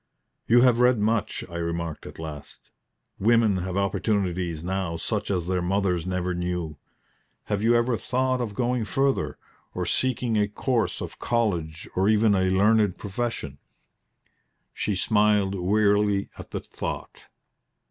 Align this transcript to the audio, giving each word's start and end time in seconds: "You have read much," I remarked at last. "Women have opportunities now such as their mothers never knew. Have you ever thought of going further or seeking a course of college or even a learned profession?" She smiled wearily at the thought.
"You 0.47 0.61
have 0.61 0.79
read 0.79 0.97
much," 0.97 1.43
I 1.47 1.57
remarked 1.57 2.07
at 2.07 2.17
last. 2.17 2.71
"Women 3.19 3.57
have 3.57 3.77
opportunities 3.77 4.63
now 4.63 4.97
such 4.97 5.29
as 5.29 5.45
their 5.45 5.61
mothers 5.61 6.07
never 6.07 6.33
knew. 6.33 6.77
Have 7.43 7.61
you 7.61 7.75
ever 7.75 7.95
thought 7.97 8.41
of 8.41 8.55
going 8.55 8.83
further 8.83 9.37
or 9.75 9.85
seeking 9.85 10.37
a 10.39 10.47
course 10.47 11.01
of 11.01 11.19
college 11.19 11.87
or 11.95 12.09
even 12.09 12.33
a 12.33 12.45
learned 12.49 12.97
profession?" 12.97 13.59
She 14.73 14.95
smiled 14.95 15.53
wearily 15.53 16.29
at 16.35 16.49
the 16.49 16.61
thought. 16.61 17.19